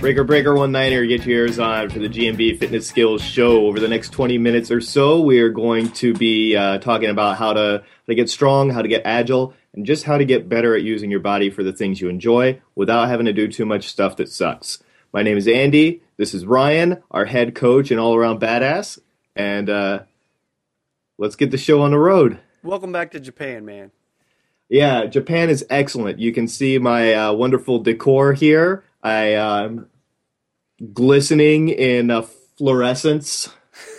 [0.00, 3.66] Breaker Breaker One Niner, get your ears on for the GMB Fitness Skills Show.
[3.66, 7.36] Over the next 20 minutes or so, we are going to be uh, talking about
[7.36, 10.48] how to, how to get strong, how to get agile, and just how to get
[10.48, 13.66] better at using your body for the things you enjoy without having to do too
[13.66, 14.82] much stuff that sucks.
[15.12, 16.00] My name is Andy.
[16.16, 18.98] This is Ryan, our head coach and all around badass.
[19.36, 20.04] And uh,
[21.18, 22.40] let's get the show on the road.
[22.62, 23.90] Welcome back to Japan, man.
[24.70, 26.18] Yeah, Japan is excellent.
[26.18, 28.84] You can see my uh, wonderful decor here.
[29.02, 29.86] I um,
[30.92, 32.22] glistening in uh,
[32.56, 33.48] fluorescence,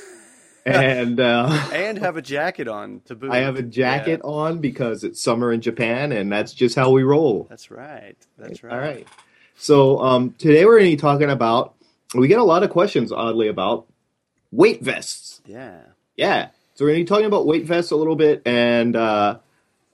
[0.66, 3.32] and uh, and have a jacket on to boot.
[3.32, 4.30] I have a jacket yeah.
[4.30, 7.48] on because it's summer in Japan, and that's just how we roll.
[7.50, 8.16] That's right.
[8.38, 8.74] That's right.
[8.74, 9.08] All right.
[9.56, 11.76] So um, today we're going to be talking about.
[12.14, 13.88] We get a lot of questions, oddly, about
[14.52, 15.42] weight vests.
[15.46, 15.80] Yeah.
[16.18, 16.50] Yeah.
[16.76, 19.38] So we're going to be talking about weight vests a little bit, and uh,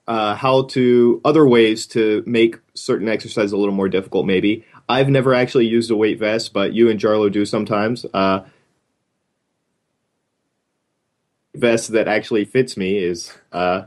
[0.08, 4.64] uh, how to other ways to make certain exercises a little more difficult, maybe.
[4.88, 8.06] I've never actually used a weight vest, but you and Jarlo do sometimes.
[8.14, 8.44] Uh,
[11.54, 13.82] vest that actually fits me is uh,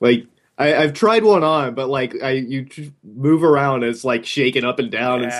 [0.00, 2.66] like I, have tried one on, but like I you
[3.04, 5.24] move around and it's like shaking up and down yeah.
[5.24, 5.32] and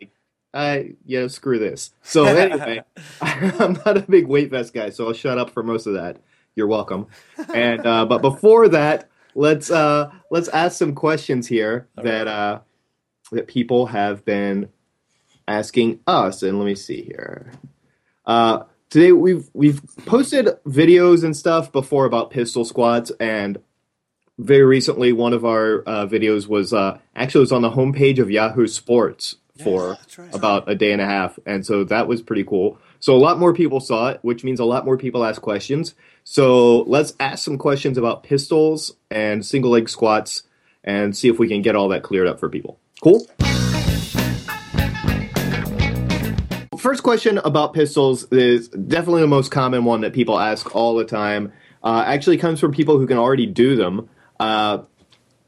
[0.00, 0.10] stuff.
[0.54, 1.90] I yeah, screw this.
[2.02, 2.82] So anyway,
[3.20, 6.18] I'm not a big weight vest guy, so I'll shut up for most of that.
[6.54, 7.08] You're welcome.
[7.52, 12.32] And uh, but before that, let's uh, let's ask some questions here All that right.
[12.32, 12.60] uh,
[13.32, 14.68] that people have been
[15.48, 16.42] asking us.
[16.42, 17.52] And let me see here.
[18.24, 23.58] Uh, today we've we've posted videos and stuff before about pistol squats, and
[24.38, 28.30] very recently one of our uh, videos was uh, actually was on the homepage of
[28.30, 30.34] Yahoo Sports for right.
[30.34, 32.78] about a day and a half, and so that was pretty cool.
[32.98, 35.94] So a lot more people saw it, which means a lot more people asked questions.
[36.24, 40.42] So let's ask some questions about pistols and single leg squats
[40.82, 42.78] and see if we can get all that cleared up for people.
[43.02, 43.26] Cool?
[46.78, 51.04] First question about pistols is definitely the most common one that people ask all the
[51.04, 51.52] time.
[51.82, 54.08] Uh, actually comes from people who can already do them.
[54.38, 54.78] Uh,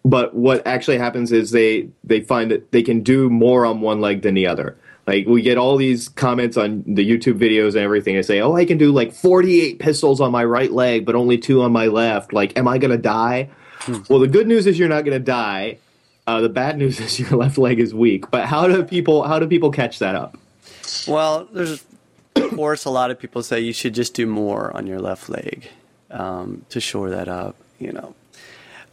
[0.04, 4.00] but what actually happens is they they find that they can do more on one
[4.00, 4.76] leg than the other.
[5.06, 8.16] Like we get all these comments on the YouTube videos and everything.
[8.16, 11.38] I say, "Oh, I can do like 48 pistols on my right leg, but only
[11.38, 12.32] two on my left.
[12.32, 13.98] Like, am I gonna die?" Hmm.
[14.08, 15.78] Well, the good news is you're not gonna die.
[16.28, 18.30] Uh, the bad news is your left leg is weak.
[18.30, 20.36] But how do people how do people catch that up?
[21.06, 21.82] Well, there's
[22.36, 25.30] of course a lot of people say you should just do more on your left
[25.30, 25.70] leg
[26.10, 27.56] um, to shore that up.
[27.78, 28.14] You know,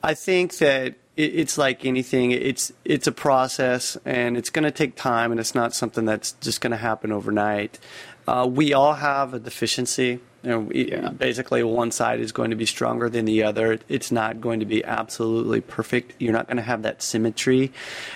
[0.01, 2.31] I think that it's like anything.
[2.31, 6.31] It's it's a process, and it's going to take time, and it's not something that's
[6.39, 7.79] just going to happen overnight.
[8.25, 10.21] Uh, we all have a deficiency.
[10.45, 11.09] You know, yeah.
[11.09, 13.79] basically, one side is going to be stronger than the other.
[13.89, 16.13] It's not going to be absolutely perfect.
[16.19, 17.71] You're not going to have that symmetry.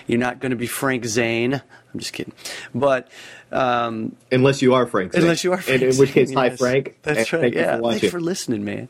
[0.05, 1.55] You're not going to be Frank Zane.
[1.55, 2.33] I'm just kidding,
[2.75, 3.09] but
[3.51, 5.23] um, unless you are Frank, Zane.
[5.23, 6.37] unless you are Frank, in, in which case, yes.
[6.37, 6.97] hi Frank.
[7.01, 7.51] That's right.
[7.51, 8.89] yeah, thanks for listening, man.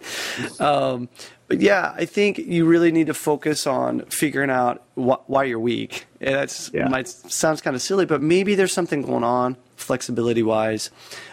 [0.60, 1.08] Um,
[1.48, 5.60] but yeah, I think you really need to focus on figuring out wh- why you're
[5.60, 6.08] weak.
[6.20, 6.90] That yeah.
[6.90, 10.92] might sounds kind of silly, but maybe there's something going on flexibility wise.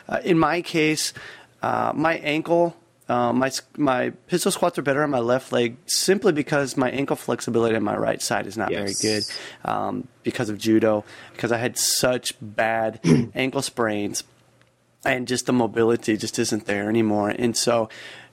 [0.08, 1.12] Uh, in my case,
[1.62, 2.76] uh, my ankle,
[3.08, 7.16] uh, my my pistol squats are better on my left leg simply because my ankle
[7.16, 9.00] flexibility on my right side is not yes.
[9.00, 9.24] very good
[9.64, 11.04] um, because of judo.
[11.32, 13.00] Because I had such bad
[13.34, 14.24] ankle sprains,
[15.04, 17.30] and just the mobility just isn't there anymore.
[17.30, 17.88] And so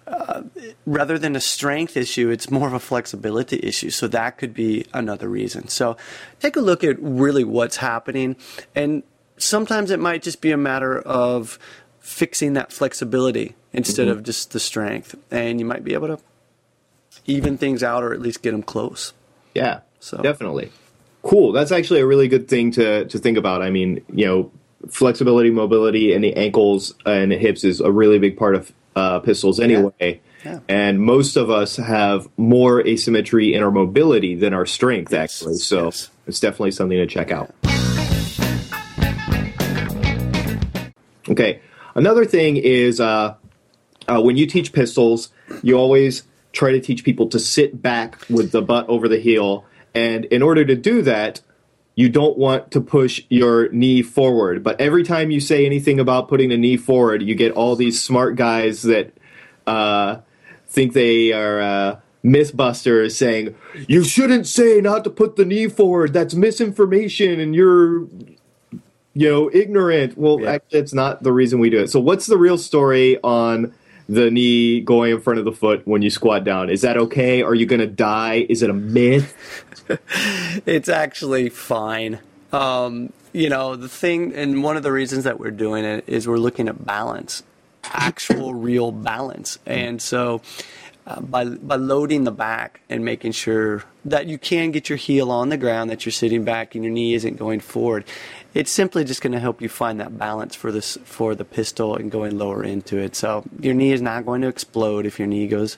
[0.08, 0.44] uh,
[0.86, 3.90] rather than a strength issue, it's more of a flexibility issue.
[3.90, 5.68] So that could be another reason.
[5.70, 5.98] So
[6.40, 8.36] take a look at really what's happening.
[8.76, 9.04] And
[9.38, 11.58] sometimes it might just be a matter of
[12.04, 14.18] fixing that flexibility instead mm-hmm.
[14.20, 15.16] of just the strength.
[15.32, 16.20] And you might be able to
[17.26, 19.14] even things out or at least get them close.
[19.56, 20.72] Yeah, so definitely.
[21.24, 21.54] Cool.
[21.54, 23.62] That's actually a really good thing to, to think about.
[23.62, 24.52] I mean, you know,
[24.90, 29.20] flexibility, mobility, and the ankles and the hips is a really big part of uh,
[29.20, 29.94] pistols anyway.
[30.00, 30.16] Yeah.
[30.44, 30.60] Yeah.
[30.68, 35.22] And most of us have more asymmetry in our mobility than our strength, yes.
[35.22, 35.56] actually.
[35.56, 36.10] So yes.
[36.28, 37.56] it's definitely something to check out.
[41.30, 41.62] Okay.
[41.96, 43.36] Another thing is uh,
[44.08, 45.30] uh, when you teach pistols,
[45.62, 49.66] you always try to teach people to sit back with the butt over the heel.
[49.94, 51.42] And in order to do that,
[51.96, 54.64] you don't want to push your knee forward.
[54.64, 58.02] But every time you say anything about putting the knee forward, you get all these
[58.02, 59.14] smart guys that
[59.68, 60.18] uh,
[60.68, 63.56] think they are uh, mythbusters saying,
[63.88, 66.14] You shouldn't say not to put the knee forward.
[66.14, 68.08] That's misinformation and you're,
[69.14, 70.18] you know, ignorant.
[70.18, 70.54] Well, yeah.
[70.54, 71.90] actually, it's not the reason we do it.
[71.90, 73.74] So, what's the real story on
[74.10, 76.70] the knee going in front of the foot when you squat down.
[76.70, 77.42] Is that okay?
[77.42, 78.46] Are you going to die?
[78.50, 79.36] Is it a myth?
[80.66, 82.20] it's actually fine.
[82.52, 86.28] Um, you know, the thing, and one of the reasons that we're doing it is
[86.28, 87.44] we're looking at balance,
[87.84, 89.58] actual real balance.
[89.66, 90.42] And so,
[91.06, 95.32] uh, by by loading the back and making sure that you can get your heel
[95.32, 98.06] on the ground, that you're sitting back and your knee isn't going forward,
[98.54, 101.96] it's simply just going to help you find that balance for this for the pistol
[101.96, 103.16] and going lower into it.
[103.16, 105.78] So your knee is not going to explode if your knee goes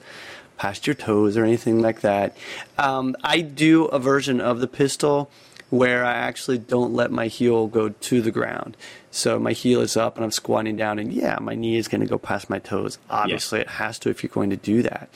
[0.56, 2.36] past your toes or anything like that.
[2.78, 5.30] Um, I do a version of the pistol
[5.70, 8.76] where I actually don't let my heel go to the ground.
[9.10, 12.02] So my heel is up and I'm squatting down, and yeah, my knee is going
[12.02, 12.98] to go past my toes.
[13.10, 15.08] Obviously, it has to if you're going to do that.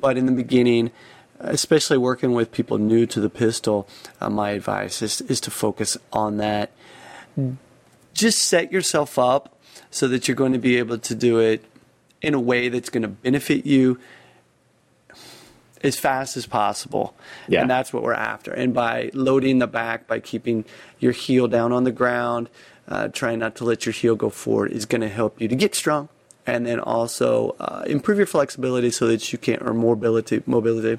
[0.00, 0.90] But in the beginning,
[1.38, 3.88] especially working with people new to the pistol,
[4.20, 6.70] uh, my advice is, is to focus on that.
[8.12, 9.58] Just set yourself up
[9.90, 11.64] so that you're going to be able to do it
[12.20, 13.98] in a way that's going to benefit you
[15.84, 17.14] as fast as possible.
[17.46, 17.60] Yeah.
[17.60, 18.52] And that's what we're after.
[18.52, 20.64] And by loading the back, by keeping
[20.98, 22.48] your heel down on the ground,
[22.88, 25.54] uh, trying not to let your heel go forward, is going to help you to
[25.54, 26.08] get strong
[26.46, 30.98] and then also uh, improve your flexibility so that you can, or mobility, mobility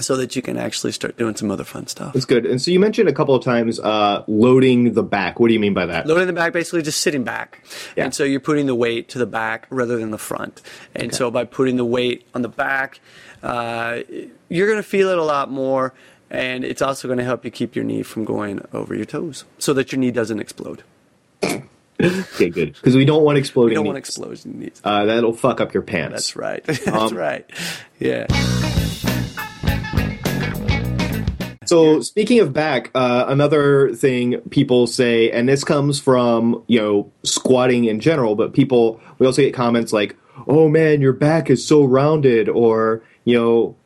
[0.00, 2.12] so that you can actually start doing some other fun stuff.
[2.14, 2.46] That's good.
[2.46, 5.38] And so you mentioned a couple of times uh, loading the back.
[5.38, 6.06] What do you mean by that?
[6.06, 7.64] Loading the back, basically just sitting back.
[7.96, 8.04] Yeah.
[8.04, 10.62] And so you're putting the weight to the back rather than the front.
[10.94, 11.16] And okay.
[11.16, 13.00] so by putting the weight on the back,
[13.44, 14.02] uh,
[14.48, 15.92] you're going to feel it a lot more.
[16.30, 19.44] And it's also going to help you keep your knee from going over your toes
[19.58, 20.82] so that your knee doesn't explode.
[21.44, 22.72] okay, good.
[22.72, 23.70] Because we don't want exploding.
[23.70, 23.88] We don't knees.
[23.88, 24.80] want explosion knees.
[24.82, 26.12] Uh, that'll fuck up your pants.
[26.12, 26.64] That's right.
[26.64, 27.48] That's um, right.
[28.00, 28.26] Yeah.
[31.66, 37.12] So speaking of back, uh, another thing people say, and this comes from you know
[37.22, 40.16] squatting in general, but people we also get comments like,
[40.46, 43.76] "Oh man, your back is so rounded," or you know,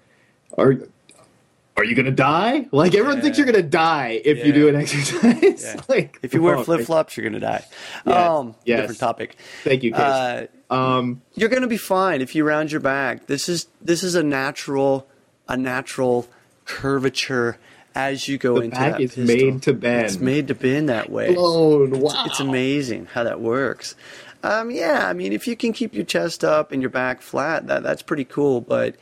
[0.56, 0.76] "Are
[1.76, 3.22] are you gonna die?" Like everyone yeah.
[3.22, 4.44] thinks you're gonna die if yeah.
[4.44, 5.64] you do an exercise.
[5.64, 5.80] Yeah.
[5.88, 7.64] like if you wear flip flops, you're gonna die.
[8.06, 8.36] Yeah.
[8.36, 8.80] Um, yes.
[8.80, 9.36] Different topic.
[9.64, 9.94] Thank you.
[9.94, 13.26] Uh, um, you're gonna be fine if you round your back.
[13.26, 15.08] This is this is a natural
[15.48, 16.28] a natural
[16.64, 17.58] curvature
[17.94, 19.36] as you go the into back that is pistol.
[19.36, 20.06] made to bend.
[20.06, 21.34] It's made to bend that way.
[21.34, 21.98] Blown.
[21.98, 22.10] Wow.
[22.10, 23.94] It's, it's amazing how that works.
[24.42, 27.66] Um, yeah, I mean, if you can keep your chest up and your back flat,
[27.66, 28.60] that that's pretty cool.
[28.60, 28.94] But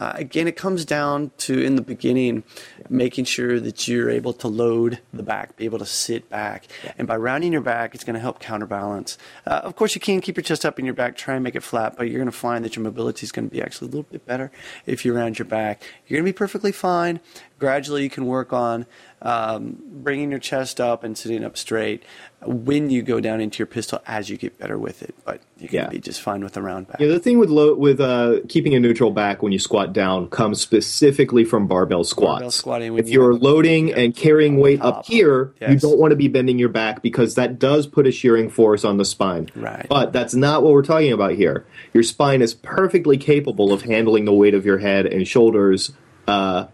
[0.00, 2.42] uh, again, it comes down to in the beginning,
[2.88, 6.66] making sure that you're able to load the back, be able to sit back,
[6.96, 9.18] and by rounding your back, it's going to help counterbalance.
[9.46, 11.54] Uh, of course, you can keep your chest up in your back, try and make
[11.54, 13.88] it flat, but you're going to find that your mobility is going to be actually
[13.88, 14.50] a little bit better
[14.86, 15.82] if you round your back.
[16.06, 17.20] You're going to be perfectly fine.
[17.58, 18.86] Gradually, you can work on
[19.20, 22.02] um, bringing your chest up and sitting up straight
[22.46, 25.14] when you go down into your pistol as you get better with it.
[25.24, 25.88] But you can yeah.
[25.88, 27.00] be just fine with a round back.
[27.00, 30.28] Yeah, the thing with low, with uh, keeping a neutral back when you squat down
[30.30, 32.32] comes specifically from barbell squats.
[32.32, 32.98] Barbell squatting.
[32.98, 35.70] if you are loading and carrying weight up here, yes.
[35.70, 38.84] you don't want to be bending your back because that does put a shearing force
[38.84, 39.50] on the spine.
[39.54, 39.86] Right.
[39.88, 41.66] But that's not what we're talking about here.
[41.92, 45.92] Your spine is perfectly capable of handling the weight of your head and shoulders.
[46.26, 46.66] Uh,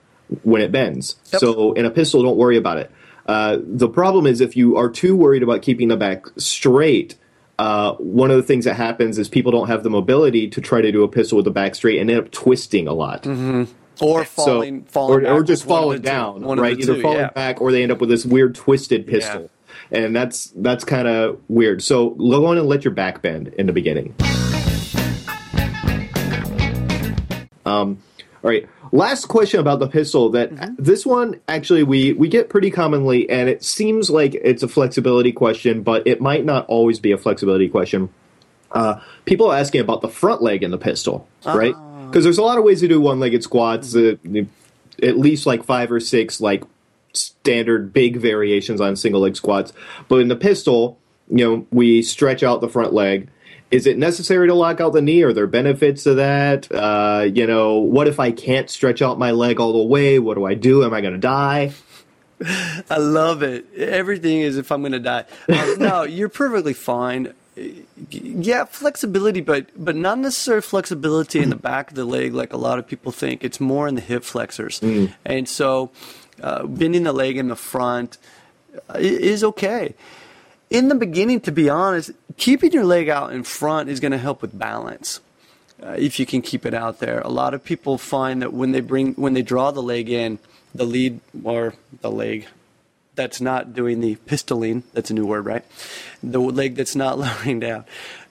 [0.42, 1.16] when it bends.
[1.32, 1.40] Yep.
[1.40, 2.90] So in a pistol, don't worry about it.
[3.26, 7.16] Uh, the problem is if you are too worried about keeping the back straight,
[7.58, 10.80] uh, one of the things that happens is people don't have the mobility to try
[10.80, 13.24] to do a pistol with the back straight and end up twisting a lot.
[13.24, 13.64] Mm-hmm.
[13.98, 16.78] Or falling, so, falling or, or, just falling down, right?
[16.78, 17.30] Either two, falling yeah.
[17.30, 19.50] back or they end up with this weird twisted pistol,
[19.90, 20.00] yeah.
[20.00, 21.82] and that's that's kind of weird.
[21.82, 24.14] So go on and let your back bend in the beginning.
[27.64, 28.02] Um,
[28.46, 28.68] all right.
[28.92, 30.30] Last question about the pistol.
[30.30, 30.74] That mm-hmm.
[30.78, 35.32] this one actually we we get pretty commonly, and it seems like it's a flexibility
[35.32, 38.08] question, but it might not always be a flexibility question.
[38.70, 41.58] Uh, people are asking about the front leg in the pistol, uh-huh.
[41.58, 41.74] right?
[42.06, 43.94] Because there's a lot of ways to do one-legged squats.
[43.94, 44.38] Mm-hmm.
[44.38, 44.42] Uh,
[45.02, 46.64] at least like five or six like
[47.12, 49.72] standard big variations on single leg squats.
[50.08, 50.98] But in the pistol,
[51.28, 53.28] you know, we stretch out the front leg
[53.70, 55.22] is it necessary to lock out the knee?
[55.22, 56.70] Are there benefits to that?
[56.70, 60.18] Uh, you know, what if I can't stretch out my leg all the way?
[60.18, 60.84] What do I do?
[60.84, 61.72] Am I going to die?
[62.44, 63.72] I love it.
[63.74, 65.24] Everything is if I'm going to die.
[65.48, 67.34] Um, no, you're perfectly fine.
[68.10, 72.58] Yeah, flexibility, but but not necessarily flexibility in the back of the leg like a
[72.58, 73.42] lot of people think.
[73.42, 75.14] It's more in the hip flexors, mm.
[75.24, 75.90] and so
[76.42, 78.18] uh, bending the leg in the front
[78.90, 79.94] uh, is okay
[80.70, 84.18] in the beginning, to be honest, keeping your leg out in front is going to
[84.18, 85.20] help with balance.
[85.82, 88.72] Uh, if you can keep it out there, a lot of people find that when
[88.72, 90.38] they bring when they draw the leg in,
[90.74, 92.46] the lead or the leg
[93.14, 94.82] that's not doing the pistoling.
[94.92, 95.64] That's a new word, right?
[96.22, 97.84] The leg that's not lowering down.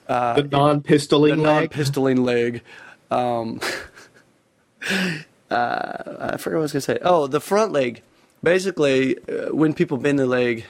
[0.08, 1.70] Uh, the non-pistoling the leg.
[1.70, 2.62] non-pistoling leg.
[3.10, 3.60] Um,
[5.50, 6.98] uh, I forgot what I was going to say.
[7.02, 8.02] Oh, the front leg.
[8.42, 10.64] Basically, uh, when people bend the leg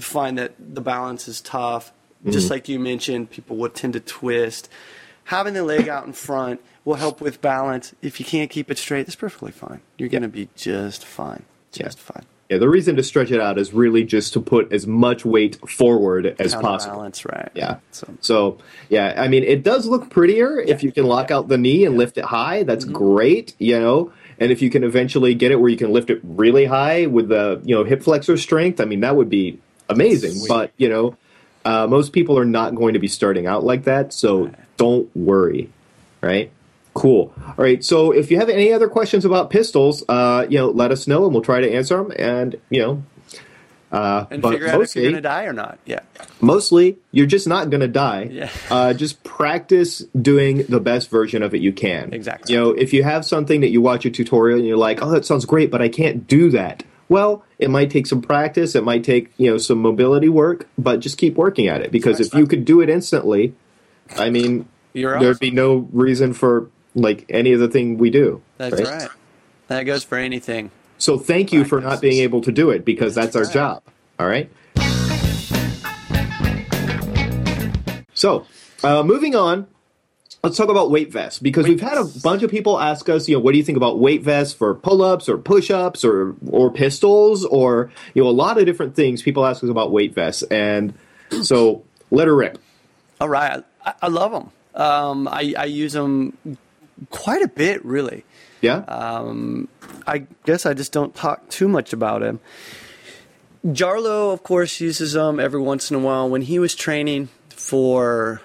[0.00, 1.92] find that the balance is tough.
[2.20, 2.32] Mm-hmm.
[2.32, 4.68] Just like you mentioned, people would tend to twist.
[5.24, 7.94] Having the leg out in front will help with balance.
[8.02, 9.80] If you can't keep it straight, that's perfectly fine.
[9.96, 11.44] You're going to be just fine.
[11.72, 12.12] Just yeah.
[12.12, 12.26] fine.
[12.50, 15.56] Yeah, the reason to stretch it out is really just to put as much weight
[15.70, 16.96] forward as possible.
[16.96, 17.48] Balance, right?
[17.54, 17.76] Yeah.
[17.92, 18.12] So.
[18.20, 20.74] so, yeah, I mean, it does look prettier yeah.
[20.74, 21.36] if you can lock yeah.
[21.36, 22.64] out the knee and lift it high.
[22.64, 22.94] That's mm-hmm.
[22.94, 24.12] great, you know.
[24.40, 27.28] And if you can eventually get it where you can lift it really high with
[27.28, 30.32] the you know hip flexor strength, I mean, that would be amazing.
[30.32, 30.48] Sweet.
[30.48, 31.16] But you know,
[31.64, 34.54] uh, most people are not going to be starting out like that, so right.
[34.76, 35.70] don't worry,
[36.20, 36.50] right?
[36.94, 37.32] Cool.
[37.46, 37.84] All right.
[37.84, 41.24] So if you have any other questions about pistols, uh, you know, let us know
[41.24, 42.12] and we'll try to answer them.
[42.18, 43.02] And you know,
[43.92, 45.78] uh, and figure out mostly, if you're going to die or not.
[45.84, 46.00] Yeah.
[46.40, 48.28] Mostly, you're just not going to die.
[48.30, 48.50] Yeah.
[48.70, 52.12] uh, just practice doing the best version of it you can.
[52.14, 52.54] Exactly.
[52.54, 55.10] You know, if you have something that you watch a tutorial and you're like, oh,
[55.10, 56.84] that sounds great, but I can't do that.
[57.10, 58.76] Well, it might take some practice.
[58.76, 62.20] It might take you know some mobility work, but just keep working at it because
[62.20, 63.52] if you could do it instantly,
[64.16, 68.40] I mean, you're there'd be no reason for like any other thing we do.
[68.58, 69.02] That's right.
[69.02, 69.10] right.
[69.66, 70.70] That goes for anything.
[70.98, 73.82] So thank you for not being able to do it because that's, that's our job.
[74.18, 74.48] All right.
[78.14, 78.46] So,
[78.84, 79.66] uh, moving on,
[80.42, 83.28] let's talk about weight vests because weight we've had a bunch of people ask us,
[83.28, 86.70] you know, what do you think about weight vests for pull-ups or push-ups or or
[86.70, 89.22] pistols or you know a lot of different things.
[89.22, 90.94] People ask us about weight vests, and
[91.42, 92.58] so let her rip.
[93.20, 94.50] All right, I, I love them.
[94.74, 96.36] Um, I, I use them
[97.10, 98.24] quite a bit, really.
[98.60, 98.78] Yeah.
[98.88, 99.68] Um,
[100.06, 102.40] I guess I just don't talk too much about him.
[103.66, 106.28] Jarlo, of course, uses them every once in a while.
[106.28, 108.40] When he was training for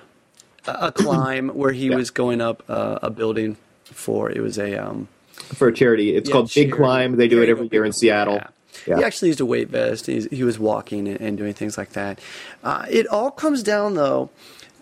[0.68, 1.96] a, climb where he yeah.
[1.96, 6.16] was going up a building for it was a um, for a charity.
[6.16, 6.72] It's yeah, called charity.
[6.72, 7.16] Big Climb.
[7.18, 8.36] They do it every year in Seattle.
[8.36, 8.48] Yeah.
[8.88, 8.98] Yeah.
[8.98, 10.06] He actually used a weight vest.
[10.06, 12.20] He's, he was walking and, and, doing things like that.
[12.64, 14.30] Uh, it all comes down though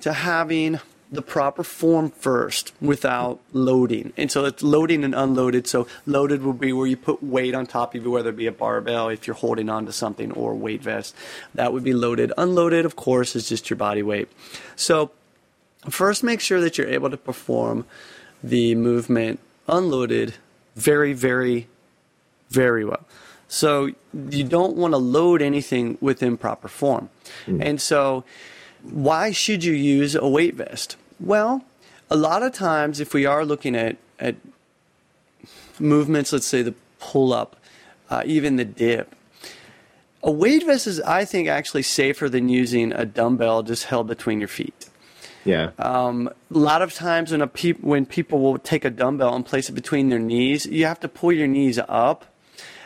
[0.02, 0.80] to having
[1.12, 4.12] the proper form first without loading.
[4.18, 5.68] And so it's loading and unloaded.
[5.68, 8.48] So loaded will be where you put weight on top of you, whether it be
[8.48, 11.16] a barbell if you're holding on to something or weight vest.
[11.54, 12.34] That would be loaded.
[12.36, 14.28] Unloaded, of course, is just your body weight.
[14.76, 15.12] So
[15.90, 17.86] first make sure that you're able to perform
[18.44, 20.36] the movement unloaded
[20.76, 21.68] very, very,
[22.50, 23.06] very well.
[23.48, 23.92] So
[24.30, 27.10] you don't want to load anything with improper form.
[27.46, 27.64] Mm.
[27.64, 28.24] And so
[28.82, 30.98] why should you use a weight vest?
[31.20, 31.64] Well,
[32.10, 34.36] a lot of times, if we are looking at, at
[35.80, 37.56] movements, let's say the pull up,
[38.10, 39.16] uh, even the dip,
[40.22, 44.40] a weight vest is, I think, actually safer than using a dumbbell just held between
[44.40, 44.90] your feet.
[45.46, 45.72] Yeah.
[45.78, 49.46] Um, a lot of times when a pe- when people will take a dumbbell and
[49.46, 52.26] place it between their knees, you have to pull your knees up,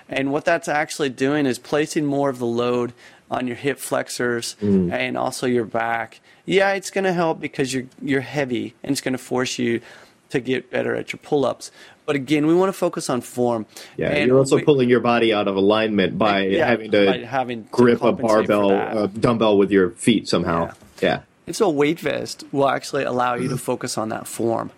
[0.09, 2.93] and what that's actually doing is placing more of the load
[3.29, 4.91] on your hip flexors mm.
[4.91, 9.01] and also your back yeah, it's going to help because you're you're heavy and it's
[9.01, 9.81] going to force you
[10.29, 11.71] to get better at your pull-ups.
[12.05, 13.65] But again, we want to focus on form.
[13.97, 17.05] Yeah, and you're also we, pulling your body out of alignment by yeah, having to
[17.05, 20.67] by having grip to a barbell, a dumbbell with your feet somehow.
[20.67, 20.73] Yeah.
[21.01, 21.21] yeah.
[21.47, 24.71] And so a weight vest will actually allow you to focus on that form,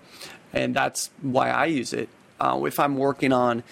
[0.53, 2.09] and that's why I use it.
[2.39, 3.63] Uh, if I'm working on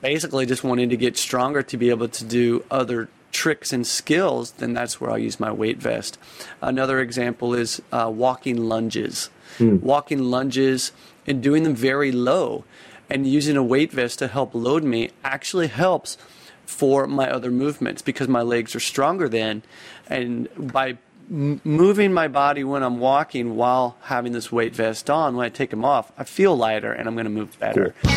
[0.00, 4.52] basically just wanting to get stronger to be able to do other tricks and skills,
[4.52, 6.18] then that's where I'll use my weight vest.
[6.60, 9.30] Another example is uh, walking lunges.
[9.58, 9.82] Mm.
[9.82, 10.92] Walking lunges
[11.26, 12.64] and doing them very low
[13.10, 16.16] and using a weight vest to help load me actually helps
[16.64, 19.62] for my other movements because my legs are stronger then.
[20.08, 20.98] And by
[21.32, 25.48] m- moving my body when I'm walking while having this weight vest on, when I
[25.48, 27.94] take them off, I feel lighter and I'm going to move better.
[28.02, 28.12] Cool.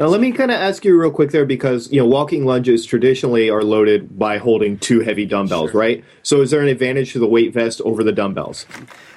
[0.00, 2.84] Now, let me kind of ask you real quick there because, you know, walking lunges
[2.84, 5.80] traditionally are loaded by holding two heavy dumbbells, sure.
[5.80, 6.04] right?
[6.24, 8.66] So is there an advantage to the weight vest over the dumbbells?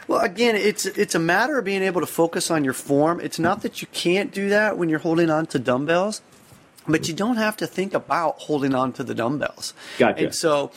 [0.08, 3.20] Well, again, it's it's a matter of being able to focus on your form.
[3.20, 6.22] It's not that you can't do that when you're holding on to dumbbells,
[6.88, 9.74] but you don't have to think about holding on to the dumbbells.
[9.98, 10.25] Gotcha.
[10.25, 10.72] And so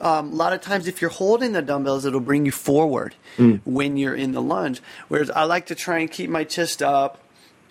[0.00, 3.60] um, a lot of times if you're holding the dumbbells, it'll bring you forward mm.
[3.64, 4.80] when you're in the lunge.
[5.08, 7.18] Whereas I like to try and keep my chest up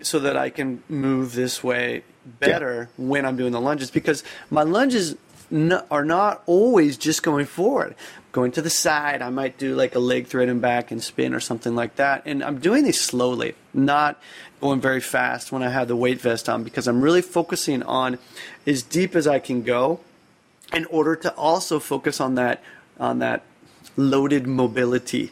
[0.01, 2.03] so that I can move this way
[2.39, 3.05] better yeah.
[3.05, 5.15] when I'm doing the lunges because my lunges
[5.51, 7.95] n- are not always just going forward.
[8.31, 11.33] Going to the side, I might do like a leg thread and back and spin
[11.33, 12.23] or something like that.
[12.25, 14.21] And I'm doing these slowly, not
[14.61, 18.19] going very fast when I have the weight vest on because I'm really focusing on
[18.67, 19.99] as deep as I can go
[20.73, 22.61] in order to also focus on that
[22.99, 23.43] on that
[23.97, 25.31] loaded mobility.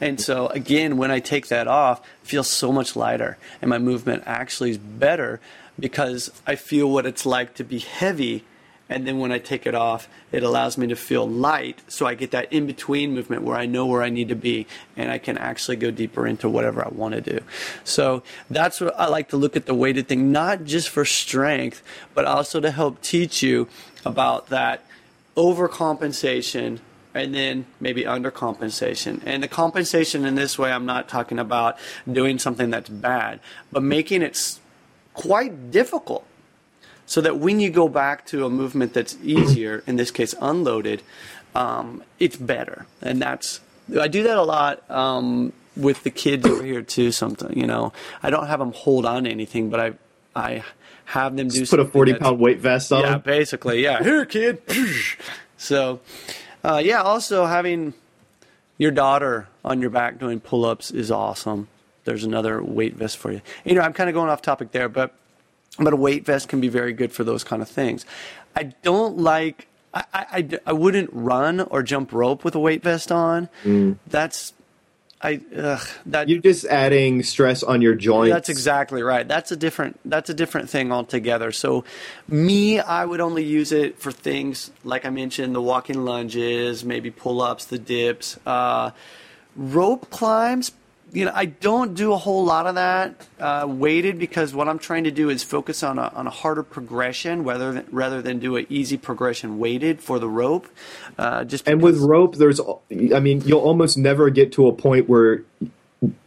[0.00, 3.78] And so again, when I take that off, I feel so much lighter and my
[3.78, 5.40] movement actually is better
[5.78, 8.44] because I feel what it's like to be heavy
[8.88, 12.14] and then when I take it off, it allows me to feel light, so I
[12.14, 14.66] get that in between movement where I know where I need to be,
[14.96, 17.40] and I can actually go deeper into whatever I want to do.
[17.84, 21.82] So that's what I like to look at the weighted thing, not just for strength,
[22.14, 23.68] but also to help teach you
[24.04, 24.84] about that
[25.36, 26.80] overcompensation
[27.14, 29.20] and then maybe undercompensation.
[29.24, 31.78] And the compensation in this way, I'm not talking about
[32.10, 33.40] doing something that's bad,
[33.72, 34.58] but making it
[35.14, 36.24] quite difficult
[37.08, 41.02] so that when you go back to a movement that's easier, in this case unloaded,
[41.54, 42.84] um, it's better.
[43.00, 43.60] And that's
[43.98, 47.10] I do that a lot um, with the kids over here too.
[47.10, 49.92] Something you know, I don't have them hold on to anything, but I
[50.36, 50.64] I
[51.06, 51.60] have them do.
[51.60, 53.00] Just put a forty pound weight vest on.
[53.00, 54.02] Yeah, basically, yeah.
[54.02, 54.60] Here, kid.
[55.56, 56.00] so,
[56.62, 57.00] uh, yeah.
[57.00, 57.94] Also, having
[58.76, 61.68] your daughter on your back doing pull ups is awesome.
[62.04, 63.40] There's another weight vest for you.
[63.64, 65.14] You know, I'm kind of going off topic there, but
[65.78, 68.04] but a weight vest can be very good for those kind of things.
[68.56, 69.66] I don't like.
[69.94, 73.48] I, I, I wouldn't run or jump rope with a weight vest on.
[73.64, 73.96] Mm.
[74.06, 74.52] That's
[75.20, 78.32] I ugh, that you're just adding stress on your joints.
[78.32, 79.26] That's exactly right.
[79.26, 81.50] That's a different that's a different thing altogether.
[81.50, 81.84] So,
[82.28, 87.10] me, I would only use it for things like I mentioned, the walking lunges, maybe
[87.10, 88.92] pull ups, the dips, uh,
[89.56, 90.70] rope climbs
[91.12, 94.78] you know, I don't do a whole lot of that uh, weighted because what I'm
[94.78, 98.38] trying to do is focus on a, on a harder progression rather than, rather than
[98.38, 100.68] do an easy progression weighted for the rope.
[101.16, 105.08] Uh, just and with rope, there's, I mean, you'll almost never get to a point
[105.08, 105.44] where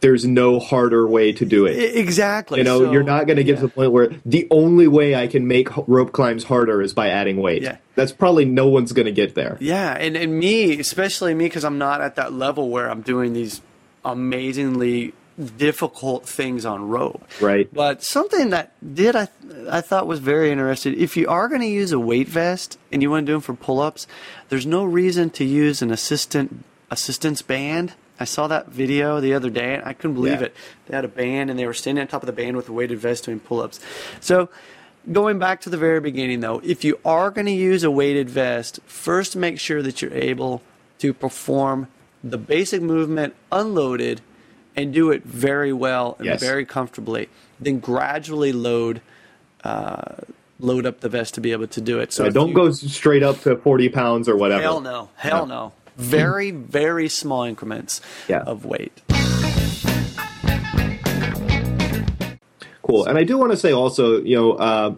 [0.00, 1.96] there's no harder way to do it.
[1.96, 2.58] Exactly.
[2.58, 3.60] You know, so, you're not going to get yeah.
[3.60, 7.08] to the point where the only way I can make rope climbs harder is by
[7.08, 7.62] adding weight.
[7.62, 7.78] Yeah.
[7.94, 9.56] That's probably no one's going to get there.
[9.60, 13.34] Yeah, and and me, especially me, because I'm not at that level where I'm doing
[13.34, 13.60] these
[14.04, 15.14] amazingly
[15.56, 17.24] difficult things on rope.
[17.40, 17.72] Right.
[17.72, 19.28] But something that did I
[19.70, 20.98] I thought was very interesting.
[20.98, 23.40] If you are going to use a weight vest and you want to do them
[23.40, 24.06] for pull-ups,
[24.48, 27.94] there's no reason to use an assistant assistance band.
[28.20, 30.46] I saw that video the other day and I couldn't believe yeah.
[30.46, 30.56] it.
[30.86, 32.72] They had a band and they were standing on top of the band with a
[32.72, 33.80] weighted vest doing pull-ups.
[34.20, 34.48] So
[35.10, 38.28] going back to the very beginning though, if you are going to use a weighted
[38.28, 40.62] vest, first make sure that you're able
[40.98, 41.88] to perform
[42.22, 44.20] the basic movement unloaded
[44.76, 46.40] and do it very well and yes.
[46.40, 47.28] very comfortably.
[47.60, 49.00] Then gradually load
[49.64, 50.16] uh,
[50.58, 52.12] load up the vest to be able to do it.
[52.12, 54.62] So yeah, don't you, go straight up to 40 pounds or whatever.
[54.62, 55.10] Hell no.
[55.16, 55.54] Hell no.
[55.54, 55.72] no.
[55.96, 58.40] Very, very small increments yeah.
[58.40, 59.02] of weight.
[62.82, 63.04] Cool.
[63.06, 64.94] And I do want to say also, you know, uh,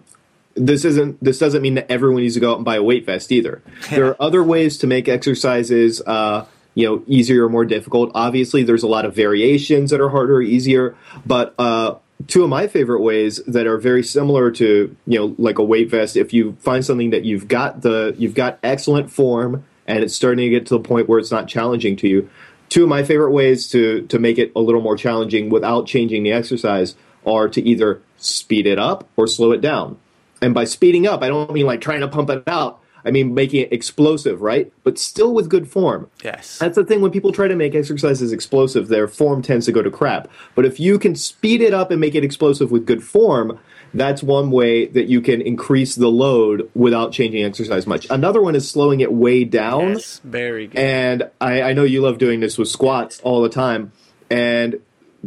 [0.55, 3.05] this isn't this doesn't mean that everyone needs to go out and buy a weight
[3.05, 3.61] vest either.
[3.91, 3.95] Yeah.
[3.97, 8.11] There are other ways to make exercises uh, you know easier or more difficult.
[8.15, 11.95] Obviously, there's a lot of variations that are harder or easier, but uh,
[12.27, 15.91] two of my favorite ways that are very similar to you know like a weight
[15.91, 16.17] vest.
[16.17, 20.45] If you find something that you've got the you've got excellent form and it's starting
[20.45, 22.31] to get to the point where it's not challenging to you.
[22.71, 26.23] Two of my favorite ways to to make it a little more challenging without changing
[26.23, 26.95] the exercise
[27.27, 29.99] are to either speed it up or slow it down.
[30.43, 32.81] And by speeding up, I don't mean like trying to pump it out.
[33.05, 34.73] I mean, making it explosive, right?
[34.83, 36.11] But still with good form.
[36.23, 36.59] Yes.
[36.59, 39.83] That's the thing when people try to make exercises explosive, their form tends to go
[39.83, 40.29] to crap.
[40.55, 43.59] But if you can speed it up and make it explosive with good form,
[43.93, 48.07] that's one way that you can increase the load without changing exercise much.
[48.11, 49.91] Another one is slowing it way down.
[49.91, 50.79] Yes, very good.
[50.79, 53.93] And I, I know you love doing this with squats all the time.
[54.31, 54.81] And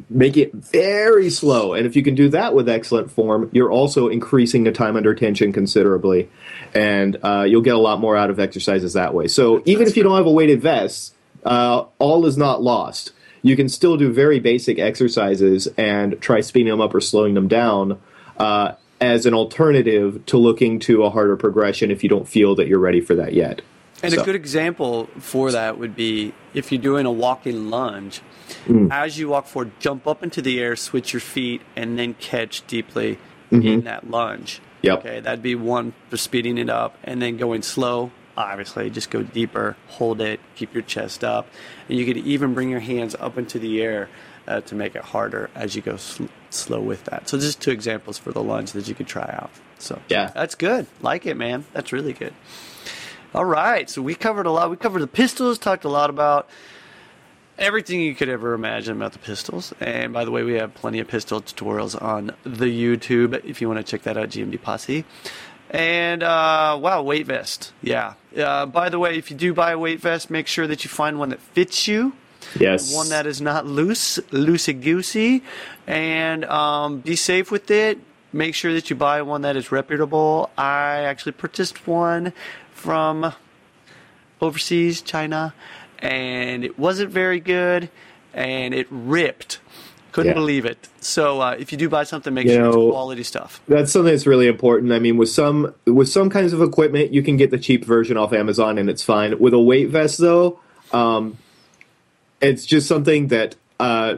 [0.09, 1.73] make it very slow.
[1.73, 5.13] And if you can do that with excellent form, you're also increasing the time under
[5.15, 6.29] tension considerably,
[6.73, 9.27] and uh, you'll get a lot more out of exercises that way.
[9.27, 13.11] So even if you don't have a weighted vest, uh, all is not lost.
[13.41, 17.47] You can still do very basic exercises and try speeding them up or slowing them
[17.47, 17.99] down.
[18.37, 22.67] Uh, as an alternative to looking to a harder progression if you don't feel that
[22.67, 23.61] you're ready for that yet.
[24.03, 24.21] And so.
[24.21, 28.21] a good example for that would be if you're doing a walking lunge,
[28.65, 28.91] Mm.
[28.91, 32.65] As you walk forward, jump up into the air, switch your feet, and then catch
[32.67, 33.17] deeply
[33.51, 33.67] mm-hmm.
[33.67, 34.61] in that lunge.
[34.81, 34.99] Yep.
[34.99, 38.11] Okay, that'd be one for speeding it up, and then going slow.
[38.37, 41.47] Obviously, just go deeper, hold it, keep your chest up,
[41.89, 44.09] and you could even bring your hands up into the air
[44.47, 47.27] uh, to make it harder as you go sl- slow with that.
[47.27, 49.49] So, just two examples for the lunge that you could try out.
[49.79, 50.85] So, yeah, that's good.
[51.01, 51.65] Like it, man.
[51.73, 52.33] That's really good.
[53.37, 54.71] All right, so we covered a lot.
[54.71, 56.49] We covered the pistols, talked a lot about
[57.59, 59.75] everything you could ever imagine about the pistols.
[59.79, 63.67] And by the way, we have plenty of pistol tutorials on the YouTube if you
[63.67, 65.05] want to check that out, GMB Posse.
[65.69, 67.73] And uh, wow, weight vest.
[67.83, 68.15] Yeah.
[68.35, 70.89] Uh, by the way, if you do buy a weight vest, make sure that you
[70.89, 72.13] find one that fits you.
[72.59, 72.91] Yes.
[72.91, 75.43] One that is not loose, loosey goosey,
[75.85, 77.99] and um, be safe with it.
[78.33, 80.49] make sure that you buy one that is reputable.
[80.57, 82.33] I actually purchased one
[82.77, 83.33] from
[84.39, 85.53] overseas, China,
[85.99, 87.89] and it wasn't very good,
[88.33, 89.59] and it ripped.
[90.11, 90.35] Couldn't yeah.
[90.35, 90.87] believe it.
[90.99, 93.61] So uh, if you do buy something, make you sure know, it's quality stuff.
[93.67, 94.91] That's something that's really important.
[94.91, 98.17] I mean, with some with some kinds of equipment, you can get the cheap version
[98.17, 99.37] off Amazon, and it's fine.
[99.37, 100.59] With a weight vest, though,
[100.91, 101.37] um,
[102.41, 104.17] it's just something that, uh,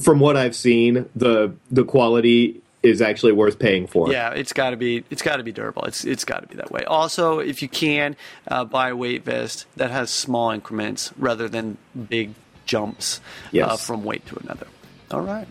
[0.00, 4.10] from what I've seen, the the quality is actually worth paying for.
[4.10, 5.84] Yeah, it's got to be it's got to be durable.
[5.84, 6.84] It's it's got to be that way.
[6.84, 8.16] Also, if you can
[8.48, 11.76] uh, buy a weight vest that has small increments rather than
[12.08, 13.70] big jumps uh, yes.
[13.70, 14.66] uh, from weight to another.
[15.10, 15.48] All right.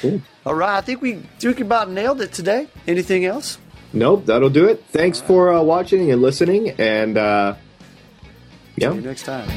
[0.00, 0.20] Cool.
[0.44, 0.76] All right.
[0.76, 2.68] I think we think about nailed it today.
[2.86, 3.58] Anything else?
[3.92, 4.26] Nope.
[4.26, 4.84] That'll do it.
[4.90, 5.26] Thanks right.
[5.26, 6.70] for uh, watching and listening.
[6.78, 7.54] And uh,
[8.76, 8.90] yeah.
[8.90, 9.48] See you next time.